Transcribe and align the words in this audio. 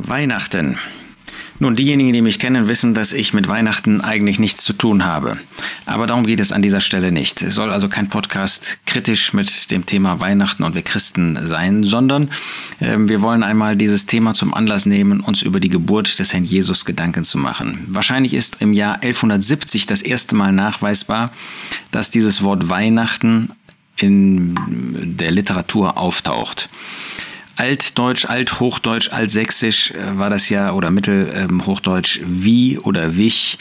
Weihnachten. 0.00 0.78
Nun, 1.60 1.74
diejenigen, 1.74 2.12
die 2.12 2.22
mich 2.22 2.38
kennen, 2.38 2.68
wissen, 2.68 2.94
dass 2.94 3.12
ich 3.12 3.34
mit 3.34 3.48
Weihnachten 3.48 4.00
eigentlich 4.00 4.38
nichts 4.38 4.62
zu 4.62 4.72
tun 4.72 5.04
habe. 5.04 5.38
Aber 5.86 6.06
darum 6.06 6.24
geht 6.24 6.38
es 6.38 6.52
an 6.52 6.62
dieser 6.62 6.80
Stelle 6.80 7.10
nicht. 7.10 7.42
Es 7.42 7.56
soll 7.56 7.72
also 7.72 7.88
kein 7.88 8.08
Podcast 8.08 8.78
kritisch 8.86 9.32
mit 9.32 9.72
dem 9.72 9.84
Thema 9.84 10.20
Weihnachten 10.20 10.62
und 10.62 10.76
wir 10.76 10.82
Christen 10.82 11.36
sein, 11.46 11.82
sondern 11.82 12.30
äh, 12.78 12.96
wir 12.96 13.22
wollen 13.22 13.42
einmal 13.42 13.74
dieses 13.74 14.06
Thema 14.06 14.34
zum 14.34 14.54
Anlass 14.54 14.86
nehmen, 14.86 15.18
uns 15.18 15.42
über 15.42 15.58
die 15.58 15.68
Geburt 15.68 16.20
des 16.20 16.32
Herrn 16.32 16.44
Jesus 16.44 16.84
Gedanken 16.84 17.24
zu 17.24 17.38
machen. 17.38 17.86
Wahrscheinlich 17.88 18.34
ist 18.34 18.62
im 18.62 18.72
Jahr 18.72 19.02
1170 19.02 19.86
das 19.86 20.02
erste 20.02 20.36
Mal 20.36 20.52
nachweisbar, 20.52 21.32
dass 21.90 22.10
dieses 22.10 22.44
Wort 22.44 22.68
Weihnachten 22.68 23.50
in 23.96 24.54
der 25.16 25.32
Literatur 25.32 25.98
auftaucht. 25.98 26.68
Altdeutsch, 27.58 28.26
Althochdeutsch, 28.26 29.12
Altsächsisch 29.12 29.90
äh, 29.90 30.16
war 30.16 30.30
das 30.30 30.48
ja, 30.48 30.72
oder 30.72 30.92
Mittelhochdeutsch 30.92 32.20
wie 32.24 32.78
oder 32.78 33.16
wich, 33.16 33.58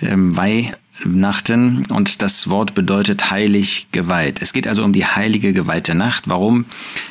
ähm, 0.00 0.36
Weihnachten 0.36 1.84
und 1.90 2.22
das 2.22 2.48
Wort 2.48 2.74
bedeutet 2.74 3.32
heilig 3.32 3.88
geweiht. 3.90 4.40
Es 4.40 4.52
geht 4.52 4.68
also 4.68 4.84
um 4.84 4.92
die 4.92 5.06
heilige 5.06 5.52
geweihte 5.52 5.96
Nacht. 5.96 6.28
Warum? 6.28 6.66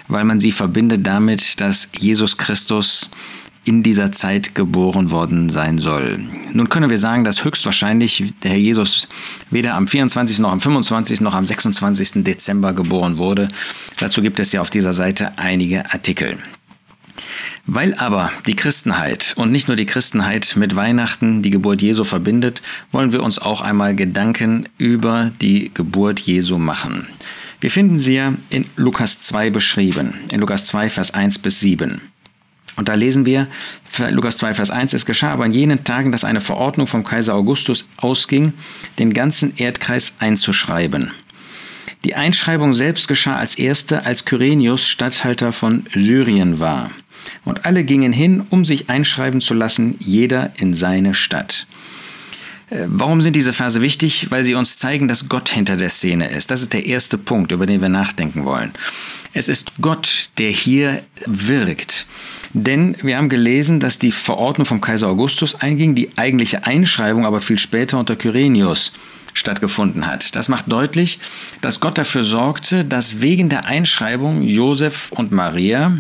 Weil 0.08 0.24
man 0.24 0.40
sie 0.40 0.54
verbindet 0.54 1.06
damit, 1.06 1.60
dass 1.60 1.90
Jesus 2.00 2.38
Christus 2.38 3.10
in 3.64 3.84
dieser 3.84 4.12
Zeit 4.12 4.56
geboren 4.56 5.12
worden 5.12 5.50
sein 5.50 5.78
soll. 5.78 6.20
Nun 6.52 6.70
können 6.70 6.90
wir 6.90 6.98
sagen, 6.98 7.24
dass 7.24 7.44
höchstwahrscheinlich 7.44 8.34
der 8.44 8.52
Herr 8.52 8.58
Jesus 8.58 9.08
weder 9.52 9.76
am 9.76 9.88
24. 9.88 10.40
noch 10.40 10.52
am 10.52 10.62
25. 10.62 11.22
noch 11.22 11.36
am 11.36 11.46
26. 11.46 12.24
Dezember 12.24 12.74
geboren 12.74 13.18
wurde. 13.18 13.50
Dazu 13.98 14.22
gibt 14.22 14.40
es 14.40 14.52
ja 14.52 14.62
auf 14.62 14.72
dieser 14.72 14.94
Seite 14.94 15.34
einige 15.38 15.92
Artikel. 15.92 16.38
Weil 17.68 17.94
aber 17.94 18.32
die 18.48 18.56
Christenheit 18.56 19.34
und 19.38 19.52
nicht 19.52 19.68
nur 19.68 19.78
die 19.78 19.86
Christenheit 19.86 20.56
mit 20.56 20.76
Weihnachten 20.76 21.44
die 21.44 21.52
Geburt 21.52 21.84
Jesu 21.84 22.04
verbindet, 22.04 22.64
wollen 22.92 23.12
wir 23.12 23.22
uns 23.22 23.38
auch 23.38 23.62
einmal 23.62 23.96
Gedanken 23.96 24.68
über 24.80 25.32
die 25.40 25.72
Geburt 25.72 26.20
Jesu 26.20 26.58
machen. 26.58 27.08
Wir 27.60 27.70
finden 27.70 27.98
sie 27.98 28.16
ja 28.16 28.34
in 28.50 28.66
Lukas 28.76 29.22
2 29.22 29.52
beschrieben, 29.52 30.16
in 30.32 30.40
Lukas 30.40 30.66
2, 30.66 30.90
Vers 30.90 31.14
1 31.14 31.40
bis 31.40 31.60
7. 31.60 32.02
Und 32.76 32.88
da 32.88 32.94
lesen 32.94 33.26
wir, 33.26 33.48
Lukas 34.10 34.38
2, 34.38 34.54
Vers 34.54 34.72
1, 34.72 34.94
es 34.94 35.06
geschah 35.06 35.32
aber 35.32 35.46
in 35.46 35.52
jenen 35.52 35.84
Tagen, 35.84 36.12
dass 36.12 36.24
eine 36.24 36.42
Verordnung 36.42 36.88
vom 36.88 37.04
Kaiser 37.04 37.36
Augustus 37.36 37.88
ausging, 37.98 38.54
den 38.98 39.14
ganzen 39.14 39.56
Erdkreis 39.58 40.16
einzuschreiben. 40.20 41.12
Die 42.04 42.16
Einschreibung 42.16 42.74
selbst 42.74 43.08
geschah 43.08 43.36
als 43.36 43.56
erste, 43.56 44.06
als 44.06 44.26
Kyrenius 44.26 44.88
Statthalter 44.88 45.52
von 45.52 45.86
Syrien 45.94 46.60
war. 46.60 46.90
Und 47.46 47.66
alle 47.66 47.84
gingen 47.84 48.14
hin, 48.14 48.44
um 48.50 48.66
sich 48.66 48.90
einschreiben 48.90 49.42
zu 49.42 49.54
lassen, 49.54 49.96
jeder 50.00 50.54
in 50.58 50.74
seine 50.74 51.14
Stadt. 51.14 51.68
Äh, 52.72 52.86
warum 52.88 53.22
sind 53.22 53.36
diese 53.36 53.54
Verse 53.54 53.82
wichtig? 53.82 54.32
Weil 54.32 54.44
sie 54.44 54.56
uns 54.56 54.78
zeigen, 54.78 55.08
dass 55.08 55.30
Gott 55.30 55.50
hinter 55.50 55.78
der 55.78 55.90
Szene 55.90 56.30
ist. 56.30 56.50
Das 56.50 56.64
ist 56.64 56.74
der 56.74 56.86
erste 56.86 57.20
Punkt, 57.20 57.52
über 57.52 57.68
den 57.68 57.82
wir 57.82 57.90
nachdenken 57.90 58.46
wollen. 58.46 58.72
Es 59.34 59.48
ist 59.48 59.74
Gott, 59.80 60.32
der 60.40 60.50
hier 60.50 61.04
wirkt. 61.26 62.08
Denn 62.54 62.98
wir 63.02 63.18
haben 63.18 63.30
gelesen, 63.30 63.80
dass 63.80 64.00
die 64.00 64.12
Verordnung 64.12 64.66
vom 64.66 64.82
Kaiser 64.82 65.08
Augustus 65.08 65.56
einging, 65.56 65.96
die 65.96 66.10
eigentliche 66.18 66.66
Einschreibung 66.66 67.26
aber 67.26 67.42
viel 67.42 67.58
später 67.58 67.98
unter 67.98 68.16
Kyrenius 68.16 68.94
stattgefunden 69.34 70.08
hat. 70.08 70.36
Das 70.36 70.50
macht 70.50 70.70
deutlich, 70.72 71.20
dass 71.62 71.80
Gott 71.80 71.98
dafür 71.98 72.24
sorgte, 72.24 72.84
dass 72.84 73.22
wegen 73.22 73.48
der 73.48 73.66
Einschreibung 73.66 74.42
Josef 74.42 75.12
und 75.14 75.32
Maria 75.32 75.98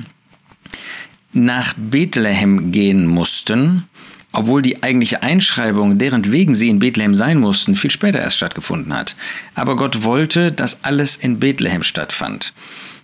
nach 1.31 1.73
Bethlehem 1.77 2.73
gehen 2.73 3.07
mussten, 3.07 3.87
obwohl 4.33 4.61
die 4.61 4.83
eigentliche 4.83 5.23
Einschreibung, 5.23 5.97
deren 5.97 6.31
wegen 6.31 6.55
sie 6.55 6.69
in 6.69 6.79
Bethlehem 6.79 7.15
sein 7.15 7.37
mussten, 7.37 7.75
viel 7.75 7.91
später 7.91 8.19
erst 8.19 8.37
stattgefunden 8.37 8.93
hat. 8.93 9.15
Aber 9.55 9.75
Gott 9.75 10.03
wollte, 10.03 10.51
dass 10.51 10.83
alles 10.83 11.15
in 11.15 11.39
Bethlehem 11.39 11.83
stattfand. 11.83 12.53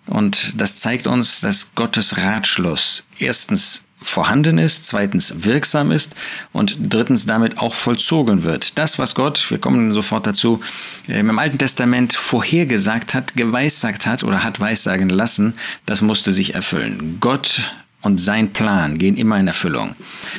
Und 0.07 0.59
das 0.59 0.79
zeigt 0.79 1.07
uns, 1.07 1.41
dass 1.41 1.75
Gottes 1.75 2.17
Ratschluss 2.17 3.05
erstens 3.19 3.83
vorhanden 3.99 4.57
ist, 4.57 4.85
zweitens 4.85 5.43
wirksam 5.43 5.91
ist 5.91 6.15
und 6.53 6.77
drittens 6.79 7.25
damit 7.25 7.57
auch 7.57 7.73
vollzogen 7.73 8.43
wird. 8.43 8.77
Das, 8.77 8.99
was 8.99 9.15
Gott, 9.15 9.49
wir 9.49 9.57
kommen 9.57 9.91
sofort 9.91 10.27
dazu, 10.27 10.61
im 11.07 11.37
Alten 11.39 11.57
Testament 11.57 12.13
vorhergesagt 12.13 13.13
hat, 13.13 13.35
geweissagt 13.35 14.05
hat 14.05 14.23
oder 14.23 14.43
hat 14.43 14.59
weissagen 14.59 15.09
lassen, 15.09 15.55
das 15.85 16.01
musste 16.01 16.31
sich 16.31 16.53
erfüllen. 16.53 17.17
Gott 17.19 17.71
und 18.07 18.19
sein 18.21 18.53
Plan 18.53 18.97
gehen 18.97 19.17
immer 19.17 19.37
in 19.37 19.49
Erfüllung. 19.49 19.93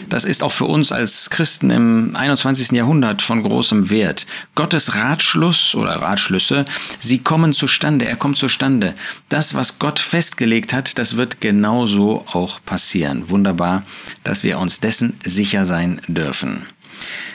Das 0.09 0.25
ist 0.25 0.43
auch 0.43 0.53
für 0.53 0.65
uns 0.65 0.91
als 0.91 1.29
Christen 1.29 1.69
im 1.69 2.17
21. 2.17 2.71
Jahrhundert 2.71 3.21
von 3.21 3.43
großem 3.43 3.91
Wert. 3.91 4.27
Gottes 4.55 4.95
Ratschluss 4.95 5.75
oder 5.75 5.97
Ratschlüsse, 5.97 6.65
sie 6.99 7.19
kommen 7.19 7.53
zustande, 7.53 8.07
er 8.07 8.17
kommt 8.17 8.39
zustande. 8.39 8.95
Das, 9.29 9.55
was 9.55 9.79
Gott 9.79 9.99
festgelegt 9.99 10.73
hat, 10.73 10.99
das 10.99 11.19
wird 11.19 11.43
genauso 11.43 12.25
auch 12.33 12.65
passieren. 12.65 13.29
Wunderbar, 13.29 13.83
dass 14.25 14.43
wir 14.43 14.59
uns 14.59 14.81
dessen 14.81 15.19
sicher 15.23 15.67
sein 15.67 16.01
dürfen. 16.09 16.65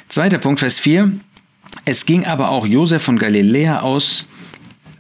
Zweiter 0.10 0.40
Punkt, 0.40 0.62
Vers 0.62 0.80
4. 0.80 1.12
Es 1.86 2.08
ging 2.08 2.26
aber 2.26 2.50
auch 2.50 2.66
Josef 2.66 3.04
von 3.04 3.20
Galiläa 3.20 3.82
aus, 3.82 4.28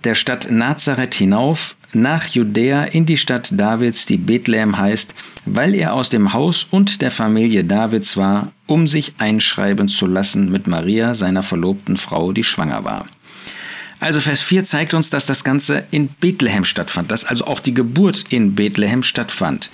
der 0.03 0.13
Stadt 0.13 0.51
Nazareth 0.51 1.15
hinauf, 1.15 1.75
nach 1.95 2.27
Judäa 2.27 2.83
in 2.83 3.05
die 3.05 3.17
Stadt 3.17 3.49
Davids, 3.51 4.05
die 4.05 4.17
Bethlehem 4.17 4.77
heißt, 4.77 5.13
weil 5.45 5.75
er 5.75 5.93
aus 5.93 6.09
dem 6.09 6.33
Haus 6.33 6.67
und 6.69 7.01
der 7.01 7.11
Familie 7.11 7.63
Davids 7.63 8.17
war, 8.17 8.51
um 8.67 8.87
sich 8.87 9.13
einschreiben 9.17 9.89
zu 9.89 10.05
lassen 10.05 10.51
mit 10.51 10.67
Maria, 10.67 11.15
seiner 11.15 11.43
verlobten 11.43 11.97
Frau, 11.97 12.31
die 12.31 12.43
schwanger 12.43 12.83
war. 12.83 13.05
Also 13.99 14.19
Vers 14.19 14.41
4 14.41 14.65
zeigt 14.65 14.93
uns, 14.93 15.09
dass 15.09 15.27
das 15.27 15.45
Ganze 15.45 15.85
in 15.91 16.09
Bethlehem 16.09 16.65
stattfand, 16.65 17.09
dass 17.09 17.23
also 17.23 17.45
auch 17.45 17.61
die 17.61 17.73
Geburt 17.73 18.25
in 18.29 18.53
Bethlehem 18.53 19.01
stattfand. 19.01 19.69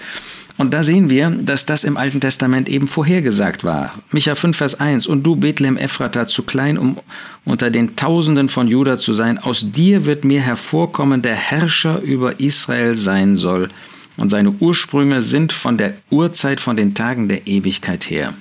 Und 0.59 0.73
da 0.73 0.83
sehen 0.83 1.09
wir, 1.09 1.29
dass 1.29 1.65
das 1.65 1.85
im 1.85 1.95
Alten 1.95 2.19
Testament 2.19 2.67
eben 2.67 2.85
vorhergesagt 2.85 3.63
war. 3.63 3.93
Micha 4.11 4.35
5, 4.35 4.57
Vers 4.57 4.77
1. 4.77 5.07
Und 5.07 5.23
du, 5.23 5.37
Bethlehem 5.37 5.77
Ephrata, 5.77 6.27
zu 6.27 6.43
klein, 6.43 6.77
um 6.77 6.97
unter 7.45 7.71
den 7.71 7.95
Tausenden 7.95 8.49
von 8.49 8.67
Juda 8.67 8.97
zu 8.97 9.13
sein, 9.13 9.37
aus 9.37 9.71
dir 9.71 10.05
wird 10.05 10.25
mir 10.25 10.41
hervorkommen, 10.41 11.21
der 11.21 11.35
Herrscher 11.35 12.01
über 12.01 12.41
Israel 12.41 12.97
sein 12.97 13.37
soll. 13.37 13.69
Und 14.17 14.31
seine 14.31 14.51
Ursprünge 14.51 15.21
sind 15.21 15.53
von 15.53 15.77
der 15.77 15.93
Urzeit, 16.09 16.59
von 16.59 16.75
den 16.75 16.93
Tagen 16.93 17.29
der 17.29 17.47
Ewigkeit 17.47 18.09
her. 18.09 18.33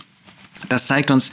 Das 0.69 0.89
zeigt 0.89 1.12
uns, 1.12 1.33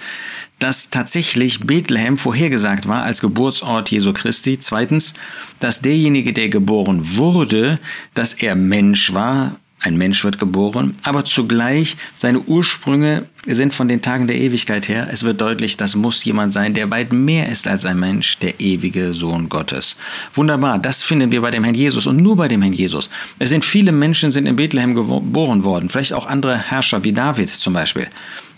dass 0.59 0.91
tatsächlich 0.91 1.61
Bethlehem 1.61 2.15
vorhergesagt 2.15 2.87
war 2.87 3.01
als 3.01 3.21
Geburtsort 3.21 3.89
Jesu 3.89 4.13
Christi. 4.13 4.59
Zweitens, 4.59 5.15
dass 5.59 5.81
derjenige, 5.81 6.31
der 6.31 6.49
geboren 6.49 7.17
wurde, 7.17 7.79
dass 8.13 8.35
er 8.35 8.53
Mensch 8.53 9.15
war, 9.15 9.55
ein 9.79 9.97
Mensch 9.97 10.23
wird 10.23 10.39
geboren, 10.39 10.95
aber 11.03 11.25
zugleich 11.25 11.97
seine 12.15 12.39
Ursprünge 12.39 13.25
sind 13.45 13.73
von 13.73 13.87
den 13.87 14.01
Tagen 14.01 14.25
der 14.25 14.37
Ewigkeit 14.37 14.87
her. 14.87 15.07
Es 15.11 15.23
wird 15.23 15.39
deutlich, 15.41 15.77
das 15.77 15.95
muss 15.95 16.25
jemand 16.25 16.53
sein, 16.53 16.73
der 16.73 16.89
weit 16.89 17.13
mehr 17.13 17.49
ist 17.49 17.67
als 17.67 17.85
ein 17.85 17.99
Mensch, 17.99 18.39
der 18.39 18.59
ewige 18.59 19.13
Sohn 19.13 19.47
Gottes. 19.47 19.97
Wunderbar, 20.33 20.79
das 20.79 21.03
finden 21.03 21.31
wir 21.31 21.41
bei 21.41 21.51
dem 21.51 21.63
Herrn 21.63 21.75
Jesus 21.75 22.07
und 22.07 22.17
nur 22.17 22.35
bei 22.35 22.47
dem 22.47 22.63
Herrn 22.63 22.73
Jesus. 22.73 23.11
Es 23.37 23.49
sind 23.49 23.63
viele 23.63 23.91
Menschen 23.91 24.31
sind 24.31 24.47
in 24.47 24.55
Bethlehem 24.55 24.95
geboren 24.95 25.63
worden, 25.63 25.89
vielleicht 25.89 26.13
auch 26.13 26.25
andere 26.25 26.57
Herrscher 26.57 27.03
wie 27.03 27.13
David 27.13 27.49
zum 27.51 27.73
Beispiel. 27.73 28.07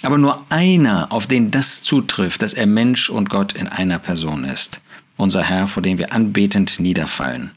Aber 0.04 0.18
nur 0.18 0.46
einer, 0.50 1.12
auf 1.12 1.28
den 1.28 1.52
das 1.52 1.84
zutrifft, 1.84 2.42
dass 2.42 2.54
er 2.54 2.68
Mensch 2.68 3.10
und 3.10 3.30
Gott 3.30 3.54
in 3.54 3.68
einer 3.68 4.00
Person 4.00 4.46
ist. 4.46 4.80
Unser 5.18 5.44
Herr, 5.44 5.68
vor 5.68 5.84
dem 5.84 5.98
wir 5.98 6.14
anbetend 6.14 6.80
niederfallen. 6.80 7.52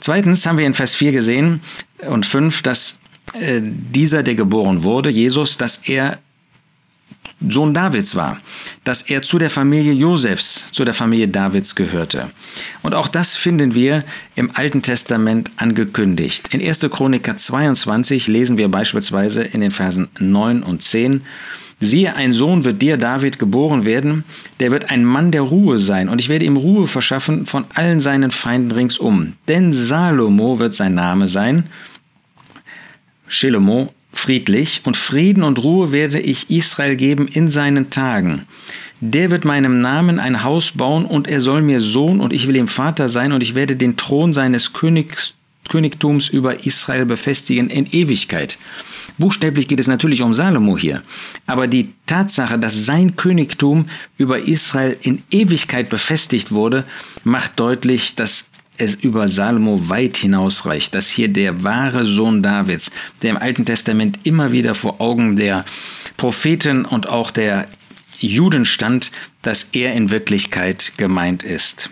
Zweitens 0.00 0.44
haben 0.44 0.58
wir 0.58 0.66
in 0.66 0.74
Vers 0.74 0.94
4 0.96 1.12
gesehen 1.12 1.60
und 2.08 2.26
5, 2.26 2.62
dass 2.62 3.00
äh, 3.34 3.60
dieser, 3.62 4.22
der 4.22 4.34
geboren 4.34 4.82
wurde, 4.82 5.10
Jesus, 5.10 5.56
dass 5.56 5.88
er 5.88 6.18
Sohn 7.48 7.74
Davids 7.74 8.14
war, 8.14 8.38
dass 8.84 9.02
er 9.02 9.22
zu 9.22 9.38
der 9.38 9.50
Familie 9.50 9.92
Josefs, 9.92 10.70
zu 10.72 10.84
der 10.84 10.94
Familie 10.94 11.28
Davids 11.28 11.74
gehörte. 11.74 12.30
Und 12.82 12.94
auch 12.94 13.08
das 13.08 13.36
finden 13.36 13.74
wir 13.74 14.04
im 14.34 14.50
Alten 14.54 14.82
Testament 14.82 15.50
angekündigt. 15.56 16.54
In 16.54 16.66
1. 16.66 16.80
Chroniker 16.90 17.36
22 17.36 18.28
lesen 18.28 18.56
wir 18.56 18.68
beispielsweise 18.68 19.42
in 19.42 19.60
den 19.60 19.72
Versen 19.72 20.08
9 20.18 20.62
und 20.62 20.82
10, 20.82 21.22
Siehe, 21.80 22.14
ein 22.14 22.32
Sohn 22.32 22.64
wird 22.64 22.80
dir, 22.80 22.96
David, 22.96 23.38
geboren 23.38 23.84
werden, 23.84 24.24
der 24.60 24.70
wird 24.70 24.90
ein 24.90 25.04
Mann 25.04 25.32
der 25.32 25.42
Ruhe 25.42 25.78
sein, 25.78 26.08
und 26.08 26.20
ich 26.20 26.28
werde 26.28 26.44
ihm 26.44 26.56
Ruhe 26.56 26.86
verschaffen 26.86 27.46
von 27.46 27.66
allen 27.74 28.00
seinen 28.00 28.30
Feinden 28.30 28.70
ringsum. 28.70 29.34
Denn 29.48 29.72
Salomo 29.72 30.60
wird 30.60 30.72
sein 30.72 30.94
Name 30.94 31.26
sein, 31.26 31.64
Shelomo, 33.26 33.92
friedlich, 34.12 34.82
und 34.84 34.96
Frieden 34.96 35.42
und 35.42 35.58
Ruhe 35.58 35.92
werde 35.92 36.20
ich 36.20 36.50
Israel 36.50 36.96
geben 36.96 37.28
in 37.28 37.48
seinen 37.48 37.90
Tagen. 37.90 38.46
Der 39.00 39.30
wird 39.30 39.44
meinem 39.44 39.80
Namen 39.80 40.18
ein 40.18 40.44
Haus 40.44 40.72
bauen, 40.72 41.04
und 41.04 41.28
er 41.28 41.40
soll 41.40 41.62
mir 41.62 41.80
Sohn, 41.80 42.20
und 42.20 42.32
ich 42.32 42.46
will 42.46 42.56
ihm 42.56 42.68
Vater 42.68 43.08
sein, 43.08 43.32
und 43.32 43.42
ich 43.42 43.54
werde 43.54 43.76
den 43.76 43.96
Thron 43.96 44.32
seines 44.32 44.72
Königs 44.72 45.34
Königtums 45.68 46.28
über 46.28 46.66
Israel 46.66 47.06
befestigen 47.06 47.70
in 47.70 47.86
Ewigkeit. 47.90 48.58
Buchstäblich 49.18 49.68
geht 49.68 49.80
es 49.80 49.86
natürlich 49.86 50.22
um 50.22 50.34
Salomo 50.34 50.76
hier, 50.76 51.02
aber 51.46 51.66
die 51.66 51.92
Tatsache, 52.06 52.58
dass 52.58 52.84
sein 52.84 53.16
Königtum 53.16 53.86
über 54.18 54.40
Israel 54.40 54.96
in 55.02 55.22
Ewigkeit 55.30 55.88
befestigt 55.88 56.52
wurde, 56.52 56.84
macht 57.22 57.58
deutlich, 57.58 58.14
dass 58.14 58.50
es 58.78 58.94
über 58.94 59.28
Salomo 59.28 59.88
weit 59.88 60.16
hinausreicht, 60.16 60.94
dass 60.94 61.08
hier 61.08 61.28
der 61.28 61.62
wahre 61.62 62.04
Sohn 62.04 62.42
Davids, 62.42 62.90
der 63.22 63.30
im 63.30 63.36
Alten 63.36 63.64
Testament 63.64 64.20
immer 64.24 64.52
wieder 64.52 64.74
vor 64.74 65.00
Augen 65.00 65.36
der 65.36 65.64
Propheten 66.16 66.84
und 66.84 67.08
auch 67.08 67.30
der 67.30 67.66
Juden 68.18 68.64
stand, 68.64 69.10
dass 69.42 69.70
er 69.72 69.94
in 69.94 70.10
Wirklichkeit 70.10 70.92
gemeint 70.96 71.42
ist. 71.42 71.90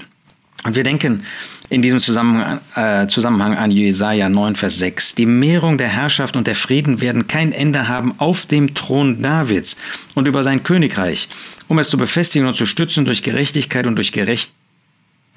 Und 0.64 0.76
wir 0.76 0.84
denken 0.84 1.24
in 1.68 1.82
diesem 1.82 2.00
Zusammenhang, 2.00 2.60
äh, 2.74 3.06
Zusammenhang 3.06 3.56
an 3.56 3.70
Jesaja 3.70 4.28
9, 4.28 4.56
Vers 4.56 4.78
6. 4.78 5.14
Die 5.14 5.26
Mehrung 5.26 5.78
der 5.78 5.88
Herrschaft 5.88 6.36
und 6.36 6.46
der 6.46 6.54
Frieden 6.54 7.00
werden 7.00 7.26
kein 7.26 7.52
Ende 7.52 7.88
haben 7.88 8.14
auf 8.18 8.46
dem 8.46 8.74
Thron 8.74 9.22
Davids 9.22 9.76
und 10.14 10.28
über 10.28 10.44
sein 10.44 10.62
Königreich, 10.62 11.28
um 11.68 11.78
es 11.78 11.88
zu 11.88 11.96
befestigen 11.96 12.46
und 12.46 12.56
zu 12.56 12.66
stützen 12.66 13.04
durch 13.04 13.22
Gerechtigkeit 13.22 13.86
und 13.86 13.96
durch 13.96 14.12
Gerechtigkeit 14.12 14.61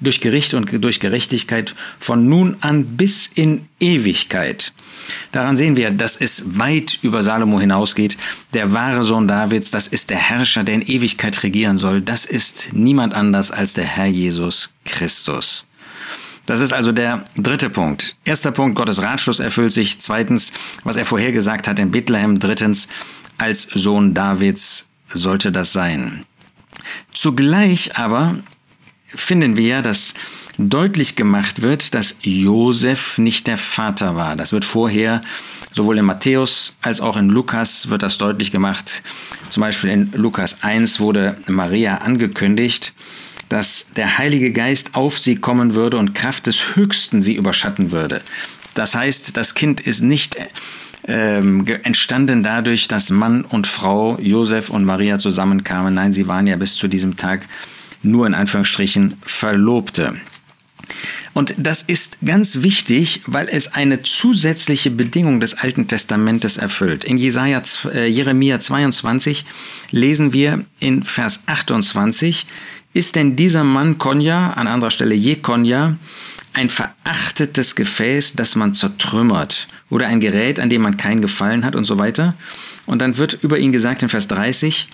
durch 0.00 0.20
Gericht 0.20 0.54
und 0.54 0.68
durch 0.84 1.00
Gerechtigkeit 1.00 1.74
von 1.98 2.28
nun 2.28 2.56
an 2.60 2.96
bis 2.96 3.26
in 3.26 3.68
Ewigkeit. 3.80 4.72
Daran 5.32 5.56
sehen 5.56 5.76
wir, 5.76 5.90
dass 5.90 6.16
es 6.16 6.58
weit 6.58 6.98
über 7.02 7.22
Salomo 7.22 7.60
hinausgeht. 7.60 8.16
Der 8.52 8.72
wahre 8.72 9.04
Sohn 9.04 9.28
Davids, 9.28 9.70
das 9.70 9.86
ist 9.86 10.10
der 10.10 10.18
Herrscher, 10.18 10.64
der 10.64 10.74
in 10.74 10.82
Ewigkeit 10.82 11.42
regieren 11.42 11.78
soll. 11.78 12.02
Das 12.02 12.24
ist 12.24 12.72
niemand 12.72 13.14
anders 13.14 13.50
als 13.50 13.72
der 13.74 13.84
Herr 13.84 14.06
Jesus 14.06 14.74
Christus. 14.84 15.64
Das 16.44 16.60
ist 16.60 16.72
also 16.72 16.92
der 16.92 17.24
dritte 17.36 17.70
Punkt. 17.70 18.16
Erster 18.24 18.52
Punkt, 18.52 18.76
Gottes 18.76 19.02
Ratschluss 19.02 19.40
erfüllt 19.40 19.72
sich. 19.72 19.98
Zweitens, 19.98 20.52
was 20.84 20.96
er 20.96 21.04
vorhergesagt 21.04 21.66
hat 21.66 21.78
in 21.78 21.90
Bethlehem. 21.90 22.38
Drittens, 22.38 22.88
als 23.36 23.64
Sohn 23.64 24.14
Davids 24.14 24.88
sollte 25.08 25.50
das 25.50 25.72
sein. 25.72 26.24
Zugleich 27.12 27.96
aber 27.96 28.36
finden 29.16 29.56
wir, 29.56 29.82
dass 29.82 30.14
deutlich 30.58 31.16
gemacht 31.16 31.62
wird, 31.62 31.94
dass 31.94 32.18
Josef 32.22 33.18
nicht 33.18 33.46
der 33.46 33.58
Vater 33.58 34.16
war. 34.16 34.36
Das 34.36 34.52
wird 34.52 34.64
vorher 34.64 35.20
sowohl 35.72 35.98
in 35.98 36.04
Matthäus 36.04 36.76
als 36.80 37.00
auch 37.00 37.16
in 37.16 37.28
Lukas 37.28 37.90
wird 37.90 38.02
das 38.02 38.18
deutlich 38.18 38.52
gemacht. 38.52 39.02
Zum 39.50 39.60
Beispiel 39.60 39.90
in 39.90 40.12
Lukas 40.12 40.62
1 40.62 41.00
wurde 41.00 41.36
Maria 41.46 41.98
angekündigt, 41.98 42.94
dass 43.48 43.92
der 43.94 44.18
Heilige 44.18 44.52
Geist 44.52 44.94
auf 44.94 45.18
sie 45.18 45.36
kommen 45.36 45.74
würde 45.74 45.98
und 45.98 46.14
Kraft 46.14 46.46
des 46.46 46.74
Höchsten 46.74 47.22
sie 47.22 47.34
überschatten 47.34 47.92
würde. 47.92 48.22
Das 48.74 48.94
heißt, 48.94 49.36
das 49.36 49.54
Kind 49.54 49.80
ist 49.80 50.00
nicht 50.00 50.36
ähm, 51.06 51.66
entstanden 51.84 52.42
dadurch, 52.42 52.88
dass 52.88 53.10
Mann 53.10 53.44
und 53.44 53.66
Frau, 53.66 54.18
Josef 54.18 54.70
und 54.70 54.84
Maria 54.84 55.18
zusammenkamen. 55.18 55.94
Nein, 55.94 56.12
sie 56.12 56.26
waren 56.26 56.46
ja 56.46 56.56
bis 56.56 56.74
zu 56.74 56.88
diesem 56.88 57.16
Tag 57.16 57.46
nur 58.06 58.26
in 58.26 58.34
Anführungsstrichen 58.34 59.14
Verlobte. 59.22 60.16
Und 61.34 61.54
das 61.58 61.82
ist 61.82 62.18
ganz 62.24 62.62
wichtig, 62.62 63.20
weil 63.26 63.48
es 63.50 63.74
eine 63.74 64.02
zusätzliche 64.02 64.90
Bedingung 64.90 65.38
des 65.38 65.54
Alten 65.58 65.86
Testamentes 65.86 66.56
erfüllt. 66.56 67.04
In 67.04 67.18
Jesaja, 67.18 67.60
äh, 67.92 68.06
Jeremia 68.06 68.58
22 68.58 69.44
lesen 69.90 70.32
wir 70.32 70.64
in 70.80 71.02
Vers 71.02 71.42
28, 71.46 72.46
ist 72.94 73.16
denn 73.16 73.36
dieser 73.36 73.64
Mann 73.64 73.98
Konja, 73.98 74.52
an 74.52 74.66
anderer 74.66 74.90
Stelle 74.90 75.14
Jekonja, 75.14 75.96
ein 76.54 76.70
verachtetes 76.70 77.74
Gefäß, 77.74 78.32
das 78.32 78.56
man 78.56 78.72
zertrümmert, 78.72 79.68
oder 79.90 80.06
ein 80.06 80.20
Gerät, 80.20 80.58
an 80.58 80.70
dem 80.70 80.80
man 80.80 80.96
keinen 80.96 81.20
Gefallen 81.20 81.66
hat 81.66 81.76
und 81.76 81.84
so 81.84 81.98
weiter. 81.98 82.34
Und 82.86 83.00
dann 83.00 83.18
wird 83.18 83.38
über 83.42 83.58
ihn 83.58 83.72
gesagt 83.72 84.02
in 84.02 84.08
Vers 84.08 84.28
30, 84.28 84.88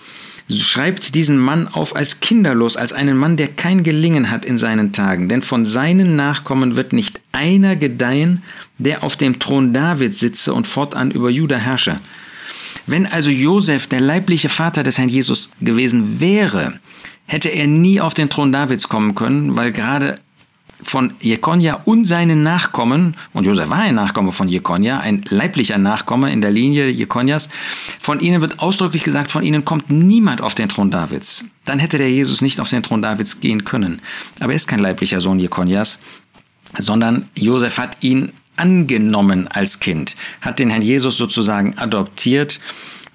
schreibt 0.49 1.15
diesen 1.15 1.37
Mann 1.37 1.67
auf 1.67 1.95
als 1.95 2.19
kinderlos, 2.19 2.75
als 2.75 2.91
einen 2.91 3.17
Mann, 3.17 3.37
der 3.37 3.47
kein 3.47 3.83
Gelingen 3.83 4.29
hat 4.29 4.45
in 4.45 4.57
seinen 4.57 4.91
Tagen. 4.91 5.29
Denn 5.29 5.41
von 5.41 5.65
seinen 5.65 6.15
Nachkommen 6.15 6.75
wird 6.75 6.91
nicht 6.91 7.21
einer 7.31 7.75
gedeihen, 7.75 8.43
der 8.77 9.03
auf 9.03 9.15
dem 9.15 9.39
Thron 9.39 9.73
Davids 9.73 10.19
sitze 10.19 10.53
und 10.53 10.67
fortan 10.67 11.11
über 11.11 11.29
Juda 11.29 11.57
herrsche. 11.57 11.99
Wenn 12.87 13.05
also 13.05 13.29
Josef 13.29 13.87
der 13.87 14.01
leibliche 14.01 14.49
Vater 14.49 14.83
des 14.83 14.97
Herrn 14.97 15.09
Jesus 15.09 15.51
gewesen 15.61 16.19
wäre, 16.19 16.79
hätte 17.25 17.49
er 17.49 17.67
nie 17.67 18.01
auf 18.01 18.13
den 18.13 18.29
Thron 18.29 18.51
Davids 18.51 18.89
kommen 18.89 19.15
können, 19.15 19.55
weil 19.55 19.71
gerade 19.71 20.19
von 20.83 21.13
Jekonja 21.21 21.81
und 21.85 22.05
seinen 22.05 22.43
Nachkommen, 22.43 23.15
und 23.33 23.45
Josef 23.45 23.69
war 23.69 23.79
ein 23.79 23.95
Nachkomme 23.95 24.31
von 24.31 24.47
Jekonja, 24.47 24.99
ein 24.99 25.23
leiblicher 25.29 25.77
Nachkomme 25.77 26.31
in 26.31 26.41
der 26.41 26.51
Linie 26.51 26.89
Jekonjas, 26.89 27.49
von 27.99 28.19
ihnen 28.19 28.41
wird 28.41 28.59
ausdrücklich 28.59 29.03
gesagt, 29.03 29.31
von 29.31 29.43
ihnen 29.43 29.65
kommt 29.65 29.89
niemand 29.89 30.41
auf 30.41 30.55
den 30.55 30.69
Thron 30.69 30.91
Davids. 30.91 31.45
Dann 31.65 31.79
hätte 31.79 31.97
der 31.97 32.11
Jesus 32.11 32.41
nicht 32.41 32.59
auf 32.59 32.69
den 32.69 32.83
Thron 32.83 33.01
Davids 33.01 33.39
gehen 33.39 33.63
können. 33.63 34.01
Aber 34.39 34.51
er 34.51 34.57
ist 34.57 34.67
kein 34.67 34.79
leiblicher 34.79 35.21
Sohn 35.21 35.39
Jekonjas, 35.39 35.99
sondern 36.77 37.29
Josef 37.35 37.77
hat 37.77 37.97
ihn 38.01 38.31
angenommen 38.55 39.47
als 39.47 39.79
Kind, 39.79 40.15
hat 40.41 40.59
den 40.59 40.69
Herrn 40.69 40.81
Jesus 40.81 41.17
sozusagen 41.17 41.77
adoptiert, 41.77 42.59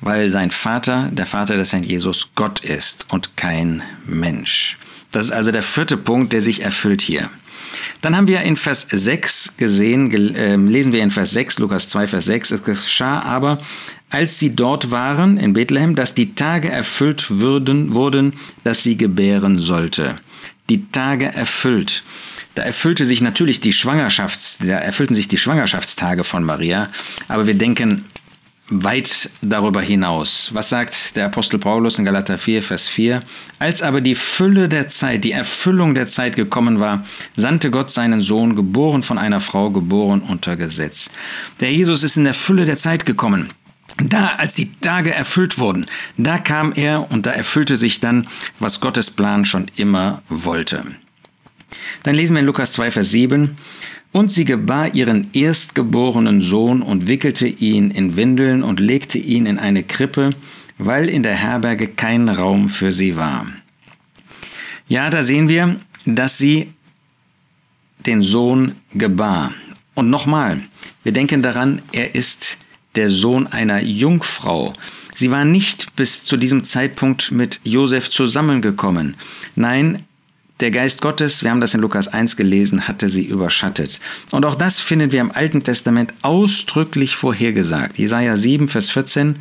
weil 0.00 0.30
sein 0.30 0.50
Vater, 0.50 1.10
der 1.12 1.26
Vater 1.26 1.56
des 1.56 1.72
Herrn 1.72 1.84
Jesus, 1.84 2.30
Gott 2.34 2.60
ist 2.60 3.06
und 3.08 3.36
kein 3.36 3.82
Mensch. 4.06 4.76
Das 5.10 5.26
ist 5.26 5.32
also 5.32 5.50
der 5.50 5.62
vierte 5.62 5.96
Punkt, 5.96 6.32
der 6.32 6.40
sich 6.40 6.62
erfüllt 6.62 7.00
hier. 7.00 7.30
Dann 8.00 8.16
haben 8.16 8.26
wir 8.26 8.40
in 8.42 8.56
Vers 8.56 8.86
6 8.90 9.56
gesehen, 9.56 10.34
äh, 10.34 10.56
lesen 10.56 10.92
wir 10.92 11.02
in 11.02 11.10
Vers 11.10 11.30
6, 11.32 11.58
Lukas 11.58 11.88
2, 11.88 12.08
Vers 12.08 12.24
6, 12.26 12.50
es 12.52 12.64
geschah 12.64 13.20
aber, 13.22 13.58
als 14.10 14.38
sie 14.38 14.54
dort 14.54 14.90
waren 14.90 15.36
in 15.36 15.52
Bethlehem, 15.52 15.94
dass 15.94 16.14
die 16.14 16.34
Tage 16.34 16.70
erfüllt 16.70 17.38
würden, 17.38 17.94
wurden, 17.94 18.32
dass 18.64 18.82
sie 18.82 18.96
gebären 18.96 19.58
sollte. 19.58 20.16
Die 20.70 20.90
Tage 20.90 21.26
erfüllt. 21.26 22.02
Da 22.54 22.62
erfüllte 22.62 23.04
sich 23.04 23.20
natürlich 23.20 23.60
die 23.60 23.72
Schwangerschafts, 23.72 24.58
da 24.58 24.78
erfüllten 24.78 25.14
sich 25.14 25.28
die 25.28 25.38
Schwangerschaftstage 25.38 26.24
von 26.24 26.42
Maria, 26.42 26.90
aber 27.28 27.46
wir 27.46 27.54
denken 27.54 28.04
weit 28.70 29.30
darüber 29.40 29.80
hinaus. 29.80 30.50
Was 30.52 30.68
sagt 30.68 31.16
der 31.16 31.26
Apostel 31.26 31.58
Paulus 31.58 31.98
in 31.98 32.04
Galater 32.04 32.38
4, 32.38 32.62
Vers 32.62 32.86
4? 32.88 33.22
Als 33.58 33.82
aber 33.82 34.00
die 34.00 34.14
Fülle 34.14 34.68
der 34.68 34.88
Zeit, 34.88 35.24
die 35.24 35.32
Erfüllung 35.32 35.94
der 35.94 36.06
Zeit 36.06 36.36
gekommen 36.36 36.80
war, 36.80 37.04
sandte 37.36 37.70
Gott 37.70 37.90
seinen 37.90 38.20
Sohn, 38.20 38.56
geboren 38.56 39.02
von 39.02 39.18
einer 39.18 39.40
Frau, 39.40 39.70
geboren 39.70 40.20
unter 40.20 40.56
Gesetz. 40.56 41.10
Der 41.60 41.72
Jesus 41.72 42.02
ist 42.02 42.16
in 42.16 42.24
der 42.24 42.34
Fülle 42.34 42.64
der 42.64 42.76
Zeit 42.76 43.06
gekommen. 43.06 43.50
Da, 43.96 44.28
als 44.38 44.54
die 44.54 44.72
Tage 44.80 45.12
erfüllt 45.12 45.58
wurden, 45.58 45.86
da 46.16 46.38
kam 46.38 46.72
er 46.72 47.10
und 47.10 47.26
da 47.26 47.32
erfüllte 47.32 47.76
sich 47.76 48.00
dann, 48.00 48.28
was 48.60 48.80
Gottes 48.80 49.10
Plan 49.10 49.44
schon 49.44 49.66
immer 49.74 50.22
wollte. 50.28 50.84
Dann 52.04 52.14
lesen 52.14 52.34
wir 52.34 52.40
in 52.40 52.46
Lukas 52.46 52.72
2, 52.74 52.92
Vers 52.92 53.10
7. 53.10 53.56
Und 54.18 54.32
sie 54.32 54.44
gebar 54.44 54.96
ihren 54.96 55.28
erstgeborenen 55.32 56.40
Sohn 56.40 56.82
und 56.82 57.06
wickelte 57.06 57.46
ihn 57.46 57.92
in 57.92 58.16
Windeln 58.16 58.64
und 58.64 58.80
legte 58.80 59.16
ihn 59.16 59.46
in 59.46 59.60
eine 59.60 59.84
Krippe, 59.84 60.30
weil 60.76 61.08
in 61.08 61.22
der 61.22 61.36
Herberge 61.36 61.86
kein 61.86 62.28
Raum 62.28 62.68
für 62.68 62.92
sie 62.92 63.14
war. 63.14 63.46
Ja, 64.88 65.08
da 65.08 65.22
sehen 65.22 65.48
wir, 65.48 65.76
dass 66.04 66.36
sie 66.36 66.72
den 68.06 68.24
Sohn 68.24 68.72
gebar. 68.92 69.52
Und 69.94 70.10
nochmal, 70.10 70.62
wir 71.04 71.12
denken 71.12 71.40
daran, 71.40 71.80
er 71.92 72.16
ist 72.16 72.58
der 72.96 73.10
Sohn 73.10 73.46
einer 73.46 73.84
Jungfrau. 73.84 74.72
Sie 75.14 75.30
war 75.30 75.44
nicht 75.44 75.94
bis 75.94 76.24
zu 76.24 76.36
diesem 76.36 76.64
Zeitpunkt 76.64 77.30
mit 77.30 77.60
Josef 77.62 78.10
zusammengekommen. 78.10 79.14
Nein, 79.54 80.07
der 80.60 80.70
Geist 80.72 81.02
Gottes, 81.02 81.44
wir 81.44 81.50
haben 81.50 81.60
das 81.60 81.74
in 81.74 81.80
Lukas 81.80 82.08
1 82.08 82.36
gelesen, 82.36 82.88
hatte 82.88 83.08
sie 83.08 83.24
überschattet. 83.24 84.00
Und 84.32 84.44
auch 84.44 84.56
das 84.56 84.80
finden 84.80 85.12
wir 85.12 85.20
im 85.20 85.30
Alten 85.30 85.62
Testament 85.62 86.12
ausdrücklich 86.22 87.14
vorhergesagt. 87.14 87.98
Jesaja 87.98 88.36
7, 88.36 88.66
Vers 88.66 88.90
14. 88.90 89.36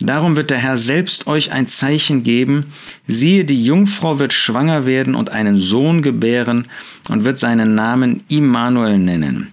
Darum 0.00 0.36
wird 0.36 0.50
der 0.50 0.58
Herr 0.58 0.78
selbst 0.78 1.26
euch 1.26 1.52
ein 1.52 1.66
Zeichen 1.66 2.22
geben. 2.22 2.72
Siehe, 3.06 3.44
die 3.44 3.62
Jungfrau 3.62 4.18
wird 4.18 4.32
schwanger 4.32 4.86
werden 4.86 5.14
und 5.14 5.30
einen 5.30 5.58
Sohn 5.58 6.00
gebären 6.00 6.66
und 7.10 7.24
wird 7.24 7.38
seinen 7.38 7.74
Namen 7.74 8.24
Immanuel 8.28 8.98
nennen. 8.98 9.48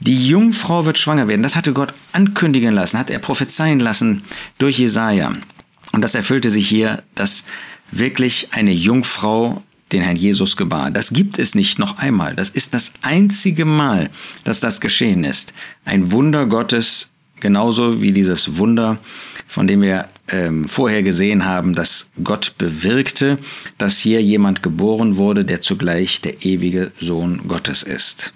Die 0.00 0.28
Jungfrau 0.28 0.86
wird 0.86 0.98
schwanger 0.98 1.28
werden. 1.28 1.42
Das 1.42 1.56
hatte 1.56 1.72
Gott 1.72 1.94
ankündigen 2.12 2.74
lassen, 2.74 2.98
hat 2.98 3.10
er 3.10 3.18
prophezeien 3.20 3.78
lassen 3.78 4.22
durch 4.58 4.78
Jesaja. 4.78 5.32
Und 5.92 6.02
das 6.02 6.14
erfüllte 6.14 6.50
sich 6.50 6.68
hier, 6.68 7.02
dass 7.14 7.44
wirklich 7.90 8.48
eine 8.52 8.72
Jungfrau 8.72 9.62
den 9.92 10.02
Herrn 10.02 10.16
Jesus 10.16 10.56
gebar. 10.56 10.90
Das 10.90 11.10
gibt 11.10 11.38
es 11.38 11.54
nicht 11.54 11.78
noch 11.78 11.98
einmal. 11.98 12.34
Das 12.34 12.50
ist 12.50 12.74
das 12.74 12.92
einzige 13.02 13.64
Mal, 13.64 14.10
dass 14.44 14.60
das 14.60 14.80
geschehen 14.80 15.24
ist. 15.24 15.52
Ein 15.84 16.12
Wunder 16.12 16.46
Gottes 16.46 17.10
genauso 17.40 18.00
wie 18.00 18.12
dieses 18.12 18.58
Wunder, 18.58 18.98
von 19.46 19.66
dem 19.66 19.82
wir 19.82 20.06
ähm, 20.30 20.66
vorher 20.66 21.02
gesehen 21.02 21.44
haben, 21.44 21.74
dass 21.74 22.10
Gott 22.22 22.54
bewirkte, 22.58 23.38
dass 23.78 23.98
hier 23.98 24.22
jemand 24.22 24.62
geboren 24.62 25.16
wurde, 25.16 25.44
der 25.44 25.60
zugleich 25.60 26.20
der 26.20 26.44
ewige 26.44 26.92
Sohn 27.00 27.48
Gottes 27.48 27.82
ist. 27.82 28.32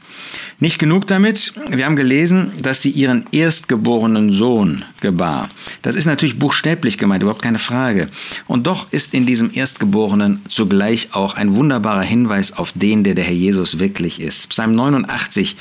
Nicht 0.58 0.78
genug 0.78 1.06
damit, 1.06 1.52
wir 1.68 1.84
haben 1.84 1.96
gelesen, 1.96 2.52
dass 2.62 2.82
sie 2.82 2.90
ihren 2.90 3.26
erstgeborenen 3.32 4.32
Sohn 4.32 4.84
gebar. 5.00 5.50
Das 5.82 5.96
ist 5.96 6.06
natürlich 6.06 6.38
buchstäblich 6.38 6.98
gemeint, 6.98 7.22
überhaupt 7.22 7.42
keine 7.42 7.58
Frage. 7.58 8.08
Und 8.46 8.66
doch 8.66 8.90
ist 8.92 9.12
in 9.12 9.26
diesem 9.26 9.50
Erstgeborenen 9.52 10.40
zugleich 10.48 11.08
auch 11.12 11.34
ein 11.34 11.54
wunderbarer 11.54 12.02
Hinweis 12.02 12.52
auf 12.52 12.72
den, 12.74 13.04
der 13.04 13.14
der 13.14 13.24
Herr 13.24 13.34
Jesus 13.34 13.78
wirklich 13.78 14.20
ist. 14.20 14.48
Psalm 14.50 14.72
89 14.72 15.56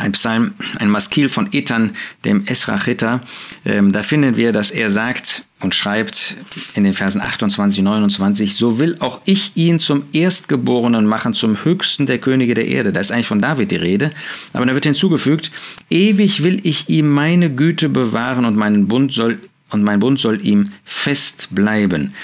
ein 0.00 0.12
Psalm, 0.12 0.54
ein 0.78 0.90
Maskil 0.90 1.28
von 1.28 1.48
Ethan, 1.52 1.92
dem 2.24 2.46
Esrachiter. 2.46 3.22
Ähm, 3.64 3.92
da 3.92 4.02
finden 4.02 4.36
wir, 4.36 4.52
dass 4.52 4.70
er 4.70 4.90
sagt 4.90 5.44
und 5.60 5.74
schreibt 5.74 6.36
in 6.74 6.84
den 6.84 6.94
Versen 6.94 7.20
28, 7.20 7.82
29, 7.82 8.54
so 8.54 8.78
will 8.78 8.96
auch 9.00 9.20
ich 9.26 9.52
ihn 9.56 9.78
zum 9.78 10.04
Erstgeborenen 10.12 11.06
machen, 11.06 11.34
zum 11.34 11.64
höchsten 11.64 12.06
der 12.06 12.18
Könige 12.18 12.54
der 12.54 12.66
Erde. 12.66 12.92
Da 12.92 13.00
ist 13.00 13.12
eigentlich 13.12 13.26
von 13.26 13.42
David 13.42 13.70
die 13.70 13.76
Rede, 13.76 14.12
aber 14.52 14.64
da 14.64 14.74
wird 14.74 14.84
hinzugefügt, 14.84 15.50
ewig 15.90 16.42
will 16.42 16.60
ich 16.62 16.88
ihm 16.88 17.08
meine 17.08 17.50
Güte 17.50 17.88
bewahren 17.88 18.44
und 18.44 18.56
meinen 18.56 18.88
Bund 18.88 19.12
soll, 19.12 19.38
und 19.70 19.82
mein 19.82 20.00
Bund 20.00 20.18
soll 20.18 20.44
ihm 20.44 20.72
fest 20.84 21.48
bleiben. 21.52 22.14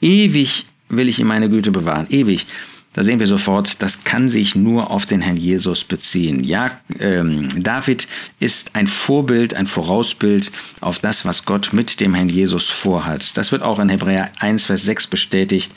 Ewig 0.00 0.66
will 0.88 1.08
ich 1.08 1.18
ihm 1.18 1.28
meine 1.28 1.48
Güte 1.48 1.70
bewahren, 1.70 2.06
ewig. 2.10 2.46
Da 2.94 3.02
sehen 3.02 3.20
wir 3.20 3.26
sofort, 3.26 3.80
das 3.80 4.04
kann 4.04 4.28
sich 4.28 4.54
nur 4.54 4.90
auf 4.90 5.06
den 5.06 5.22
Herrn 5.22 5.38
Jesus 5.38 5.82
beziehen. 5.82 6.44
Ja, 6.44 6.78
ähm, 7.00 7.48
David 7.62 8.06
ist 8.38 8.76
ein 8.76 8.86
Vorbild, 8.86 9.54
ein 9.54 9.66
Vorausbild 9.66 10.52
auf 10.82 10.98
das, 10.98 11.24
was 11.24 11.46
Gott 11.46 11.72
mit 11.72 12.00
dem 12.00 12.12
Herrn 12.12 12.28
Jesus 12.28 12.68
vorhat. 12.68 13.36
Das 13.38 13.50
wird 13.50 13.62
auch 13.62 13.78
in 13.78 13.88
Hebräer 13.88 14.30
1, 14.40 14.66
Vers 14.66 14.84
6 14.84 15.06
bestätigt, 15.06 15.72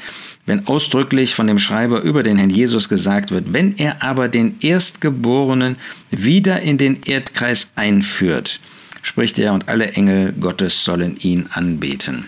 wenn 0.45 0.67
ausdrücklich 0.67 1.35
von 1.35 1.47
dem 1.47 1.57
Schreiber 1.57 2.01
über 2.01 2.21
den 2.21 2.37
Herrn 2.37 2.49
Jesus 2.49 2.89
gesagt 2.89 3.31
wird, 3.31 3.53
wenn 3.53 3.77
er 3.77 4.03
aber 4.03 4.27
den 4.27 4.57
Erstgeborenen 4.59 5.77
wieder 6.11 6.61
in 6.61 6.77
den 6.77 7.01
Erdkreis 7.03 7.71
einführt, 7.75 8.59
spricht 9.01 9.39
er, 9.39 9.53
und 9.53 9.69
alle 9.69 9.93
Engel 9.93 10.33
Gottes 10.33 10.83
sollen 10.83 11.15
ihn 11.17 11.47
anbeten. 11.53 12.25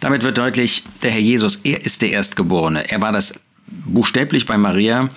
Damit 0.00 0.24
wird 0.24 0.38
deutlich, 0.38 0.82
der 1.02 1.12
Herr 1.12 1.20
Jesus, 1.20 1.60
er 1.62 1.84
ist 1.84 2.02
der 2.02 2.10
Erstgeborene. 2.10 2.90
Er 2.90 3.00
war 3.00 3.12
das 3.12 3.40
buchstäblich 3.66 4.46
bei 4.46 4.58
Maria, 4.58 5.10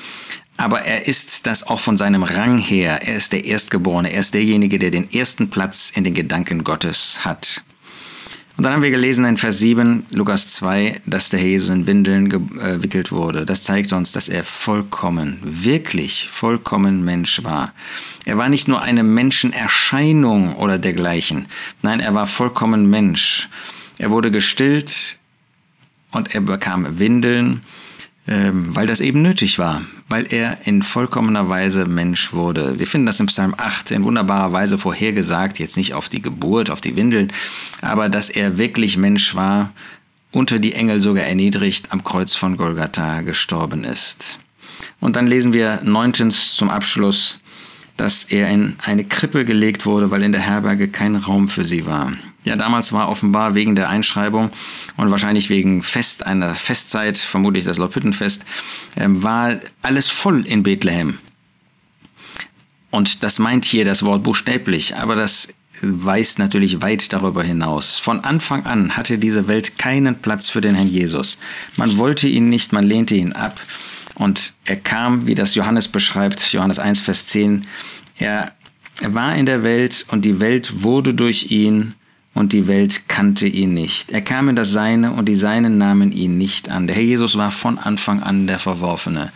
aber 0.58 0.82
er 0.82 1.08
ist 1.08 1.48
das 1.48 1.68
auch 1.68 1.79
von 1.79 1.96
seinem 1.96 2.24
Rang 2.24 2.58
her. 2.58 3.00
Er 3.06 3.15
ist 3.15 3.32
der 3.32 3.46
Erstgeborene, 3.46 4.12
er 4.12 4.20
ist 4.20 4.34
derjenige, 4.34 4.77
der 4.77 4.91
den 4.91 5.12
ersten 5.13 5.50
Platz 5.50 5.89
in 5.89 6.03
den 6.03 6.13
Gedanken 6.13 6.63
Gottes 6.63 7.20
hat. 7.24 7.63
Und 8.60 8.63
dann 8.63 8.74
haben 8.74 8.84
wir 8.84 8.91
gelesen 8.91 9.24
in 9.24 9.38
Vers 9.38 9.60
7, 9.60 10.08
Lukas 10.10 10.51
2, 10.56 11.00
dass 11.06 11.29
der 11.29 11.39
Herr 11.39 11.48
Jesus 11.48 11.70
in 11.70 11.88
Windeln 11.88 12.27
gewickelt 12.27 13.08
äh, 13.08 13.12
wurde. 13.12 13.46
Das 13.46 13.63
zeigt 13.63 13.94
uns, 13.94 14.12
dass 14.12 14.27
er 14.27 14.44
vollkommen, 14.44 15.39
wirklich 15.41 16.27
vollkommen 16.29 17.06
Mensch 17.06 17.41
war. 17.46 17.72
Er 18.25 18.38
war 18.38 18.50
nicht 18.50 18.68
nur 18.68 18.82
eine 18.82 19.03
Menschenerscheinung 19.03 20.58
oder 20.58 20.77
dergleichen. 20.77 21.48
Nein, 21.84 22.01
er 22.01 22.13
war 22.13 22.27
vollkommen 22.27 22.89
Mensch. 22.89 23.48
Er 23.98 24.12
wurde 24.12 24.29
gestillt 24.29 25.20
und 26.12 26.36
er 26.36 26.41
bekam 26.41 27.00
Windeln 27.00 27.62
weil 28.31 28.86
das 28.86 29.01
eben 29.01 29.24
nötig 29.24 29.57
war, 29.57 29.81
weil 30.07 30.31
er 30.31 30.59
in 30.65 30.83
vollkommener 30.83 31.50
Weise 31.50 31.86
Mensch 31.86 32.31
wurde. 32.31 32.77
Wir 32.77 32.86
finden 32.86 33.07
das 33.07 33.19
im 33.19 33.25
Psalm 33.25 33.55
8 33.57 33.89
in 33.89 34.03
wunderbarer 34.03 34.51
Weise 34.51 34.77
vorhergesagt, 34.77 35.57
jetzt 35.57 35.77
nicht 35.77 35.95
auf 35.95 36.09
die 36.09 36.21
Geburt, 36.21 36.69
auf 36.69 36.79
die 36.79 36.95
Windeln, 36.95 37.33
aber 37.81 38.07
dass 38.07 38.29
er 38.29 38.59
wirklich 38.59 38.98
Mensch 38.98 39.33
war, 39.33 39.71
unter 40.31 40.59
die 40.59 40.74
Engel 40.74 41.01
sogar 41.01 41.24
erniedrigt 41.24 41.91
am 41.91 42.03
Kreuz 42.03 42.36
von 42.36 42.55
Golgatha 42.55 43.21
gestorben 43.21 43.83
ist. 43.83 44.38
Und 45.00 45.15
dann 45.15 45.25
lesen 45.25 45.53
wir 45.53 45.81
neuntens 45.83 46.53
zum 46.55 46.69
Abschluss, 46.69 47.39
dass 47.98 48.25
er 48.25 48.50
in 48.50 48.75
eine 48.86 49.05
Krippe 49.05 49.43
gelegt 49.43 49.86
wurde, 49.86 50.12
weil 50.12 50.24
in 50.24 50.31
der 50.31 50.41
Herberge 50.41 50.88
kein 50.88 51.15
Raum 51.15 51.50
für 51.50 51.65
sie 51.65 51.86
war. 51.86 52.13
Ja, 52.46 52.55
damals 52.55 52.93
war 52.93 53.10
offenbar 53.10 53.53
wegen 53.53 53.75
der 53.75 53.89
Einschreibung 53.89 54.50
und 54.98 55.12
wahrscheinlich 55.12 55.50
wegen 55.50 55.84
Fest, 55.84 56.25
einer 56.25 56.55
Festzeit, 56.55 57.17
vermutlich 57.17 57.65
das 57.65 57.77
Laubhüttenfest, 57.77 58.46
ähm, 58.96 59.24
war 59.24 59.60
alles 59.81 60.10
voll 60.10 60.46
in 60.46 60.63
Bethlehem. 60.63 61.17
Und 62.91 63.24
das 63.24 63.39
meint 63.39 63.65
hier 63.65 63.86
das 63.86 64.03
Wort 64.03 64.24
buchstäblich, 64.24 64.96
aber 64.96 65.15
das 65.15 65.50
weist 65.81 66.39
natürlich 66.39 66.81
weit 66.81 67.13
darüber 67.13 67.43
hinaus. 67.43 67.98
Von 67.98 68.24
Anfang 68.24 68.65
an 68.65 68.98
hatte 68.98 69.17
diese 69.17 69.48
Welt 69.48 69.77
keinen 69.77 70.15
Platz 70.15 70.50
für 70.50 70.62
den 70.62 70.75
Herrn 70.75 70.88
Jesus. 70.88 71.38
Man 71.77 71.98
wollte 71.98 72.27
ihn 72.27 72.50
nicht, 72.50 72.74
man 72.74 72.86
lehnte 72.86 73.15
ihn 73.15 73.34
ab. 73.34 73.60
Und 74.15 74.53
er 74.65 74.75
kam, 74.75 75.27
wie 75.27 75.36
das 75.36 75.55
Johannes 75.55 75.88
beschreibt, 75.88 76.51
Johannes 76.51 76.79
1, 76.79 77.01
Vers 77.01 77.27
10, 77.27 77.65
er, 78.17 78.53
er 79.00 79.13
war 79.13 79.36
in 79.36 79.46
der 79.46 79.63
Welt 79.63 80.05
und 80.10 80.25
die 80.25 80.39
Welt 80.39 80.84
wurde 80.84 81.13
durch 81.13 81.51
ihn 81.51 81.96
und 82.33 82.53
die 82.53 82.67
Welt 82.67 83.07
kannte 83.07 83.48
ihn 83.48 83.74
nicht. 83.74 84.12
Er 84.12 84.21
kam 84.21 84.50
in 84.50 84.55
das 84.55 84.71
Seine 84.71 85.12
und 85.12 85.27
die 85.27 85.36
Seinen 85.36 85.77
nahmen 85.77 86.12
ihn 86.12 86.38
nicht 86.38 86.69
an. 86.69 86.88
Der 86.88 86.95
Herr 86.95 87.03
Jesus 87.03 87.38
war 87.38 87.51
von 87.51 87.77
Anfang 87.77 88.21
an 88.21 88.48
der 88.48 88.59
Verworfene. 88.59 89.31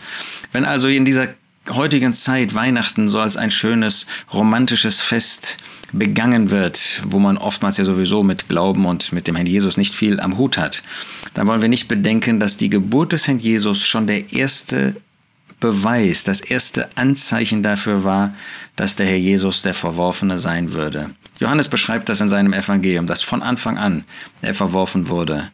Wenn 0.52 0.64
also 0.64 0.88
in 0.88 1.04
dieser 1.04 1.28
heutigen 1.70 2.14
Zeit 2.14 2.54
Weihnachten 2.54 3.08
so 3.08 3.20
als 3.20 3.36
ein 3.36 3.50
schönes 3.50 4.06
romantisches 4.32 5.00
Fest 5.00 5.58
begangen 5.92 6.50
wird, 6.50 7.02
wo 7.06 7.18
man 7.18 7.38
oftmals 7.38 7.78
ja 7.78 7.84
sowieso 7.84 8.22
mit 8.22 8.48
Glauben 8.48 8.84
und 8.84 9.12
mit 9.12 9.26
dem 9.26 9.36
Herrn 9.36 9.46
Jesus 9.46 9.76
nicht 9.76 9.94
viel 9.94 10.20
am 10.20 10.36
Hut 10.36 10.58
hat, 10.58 10.82
dann 11.34 11.46
wollen 11.46 11.62
wir 11.62 11.68
nicht 11.68 11.88
bedenken, 11.88 12.40
dass 12.40 12.56
die 12.56 12.70
Geburt 12.70 13.12
des 13.12 13.26
Herrn 13.28 13.38
Jesus 13.38 13.84
schon 13.84 14.06
der 14.06 14.32
erste 14.32 14.96
Beweis, 15.60 16.24
das 16.24 16.40
erste 16.40 16.90
Anzeichen 16.96 17.62
dafür 17.62 18.04
war, 18.04 18.34
dass 18.76 18.96
der 18.96 19.06
Herr 19.06 19.16
Jesus 19.16 19.62
der 19.62 19.74
Verworfene 19.74 20.38
sein 20.38 20.72
würde. 20.72 21.10
Johannes 21.44 21.68
beschreibt 21.68 22.08
das 22.08 22.22
in 22.22 22.30
seinem 22.30 22.54
Evangelium, 22.54 23.06
dass 23.06 23.20
von 23.20 23.42
Anfang 23.42 23.76
an 23.76 24.04
er 24.40 24.54
verworfen 24.54 25.10
wurde. 25.10 25.50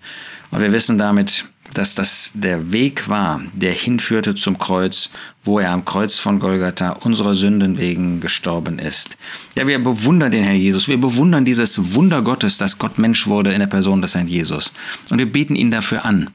Und 0.53 0.61
wir 0.61 0.71
wissen 0.71 0.99
damit, 0.99 1.47
dass 1.75 1.97
das 1.97 2.31
der 2.35 2.71
Weg 2.71 3.09
war, 3.09 3.41
der 3.55 3.73
hinführte 3.73 4.37
zum 4.37 4.57
Kreuz, 4.57 5.11
wo 5.45 5.59
er 5.59 5.71
am 5.71 5.85
Kreuz 5.85 6.19
von 6.19 6.39
Golgatha 6.39 6.91
unserer 6.91 7.35
Sünden 7.35 7.79
wegen 7.79 8.21
gestorben 8.21 8.79
ist. 8.79 9.17
Ja, 9.55 9.67
wir 9.67 9.79
bewundern 9.83 10.31
den 10.31 10.45
Herrn 10.45 10.57
Jesus. 10.57 10.87
Wir 10.87 10.99
bewundern 10.99 11.47
dieses 11.47 11.95
Wunder 11.95 12.21
Gottes, 12.21 12.59
dass 12.59 12.79
Gott 12.79 12.99
Mensch 12.99 13.27
wurde 13.27 13.53
in 13.53 13.61
der 13.61 13.67
Person 13.67 14.03
des 14.03 14.15
Herrn 14.15 14.27
Jesus. 14.27 14.73
Und 15.09 15.19
wir 15.19 15.31
beten 15.31 15.57
ihn 15.57 15.71
dafür 15.71 16.05
an. 16.05 16.29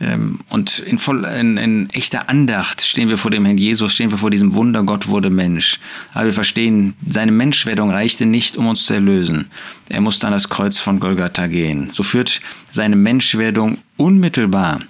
Ähm, 0.00 0.40
und 0.48 0.80
in, 0.80 0.98
voll, 0.98 1.24
in, 1.24 1.56
in 1.56 1.90
echter 1.90 2.28
Andacht 2.28 2.82
stehen 2.82 3.08
wir 3.08 3.16
vor 3.16 3.30
dem 3.30 3.44
Herrn 3.44 3.58
Jesus, 3.58 3.92
stehen 3.92 4.10
wir 4.10 4.18
vor 4.18 4.30
diesem 4.30 4.54
Wunder, 4.54 4.82
Gott 4.82 5.06
wurde 5.06 5.30
Mensch. 5.30 5.78
Aber 6.12 6.26
wir 6.26 6.32
verstehen, 6.32 6.94
seine 7.06 7.32
Menschwerdung 7.32 7.90
reichte 7.92 8.26
nicht, 8.26 8.56
um 8.56 8.66
uns 8.66 8.86
zu 8.86 8.94
erlösen. 8.94 9.50
Er 9.88 10.00
musste 10.00 10.26
an 10.26 10.32
das 10.32 10.48
Kreuz 10.48 10.78
von 10.78 10.98
Golgatha 10.98 11.46
gehen. 11.46 11.90
So 11.92 12.02
führt 12.02 12.40
seine 12.72 12.96
Menschwerdung 12.96 13.78
unmittelbar 13.96 14.80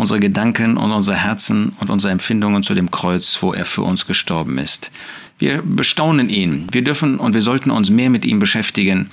unsere 0.00 0.18
Gedanken 0.18 0.76
und 0.76 0.90
unsere 0.90 1.16
Herzen 1.16 1.72
und 1.78 1.90
unsere 1.90 2.12
Empfindungen 2.12 2.62
zu 2.62 2.74
dem 2.74 2.90
Kreuz, 2.90 3.38
wo 3.40 3.52
er 3.52 3.64
für 3.64 3.82
uns 3.82 4.06
gestorben 4.06 4.58
ist. 4.58 4.90
Wir 5.38 5.62
bestaunen 5.62 6.28
ihn. 6.28 6.66
Wir 6.72 6.82
dürfen 6.82 7.18
und 7.18 7.34
wir 7.34 7.42
sollten 7.42 7.70
uns 7.70 7.90
mehr 7.90 8.10
mit 8.10 8.24
ihm 8.24 8.38
beschäftigen 8.38 9.10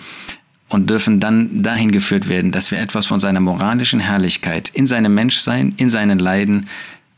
und 0.70 0.90
dürfen 0.90 1.20
dann 1.20 1.62
dahin 1.62 1.92
geführt 1.92 2.28
werden, 2.30 2.52
dass 2.52 2.72
wir 2.72 2.80
etwas 2.80 3.06
von 3.06 3.20
seiner 3.20 3.40
moralischen 3.40 4.00
Herrlichkeit 4.00 4.70
in 4.70 4.88
seinem 4.88 5.14
Menschsein, 5.14 5.74
in 5.78 5.90
seinen 5.90 6.20
Leiden 6.20 6.68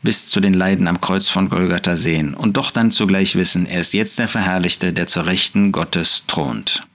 bis 0.02 0.30
zu 0.30 0.40
den 0.40 0.54
Leiden 0.54 0.88
am 0.88 1.02
Kreuz 1.02 1.28
von 1.28 1.50
Golgatha 1.50 1.96
sehen 1.96 2.34
und 2.34 2.58
doch 2.58 2.72
dann 2.72 2.92
zugleich 2.92 3.36
wissen, 3.36 3.66
er 3.66 3.82
ist 3.82 3.94
jetzt 3.94 4.18
der 4.18 4.28
Verherrlichte, 4.28 4.94
der 4.94 5.08
zur 5.08 5.26
Rechten 5.26 5.72
Gottes 5.72 6.26
thront. 6.28 6.88